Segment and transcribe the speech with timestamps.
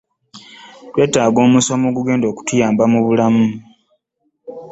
[0.91, 3.47] Twategese omusomo ogugenda okutuyamba mu bulamu.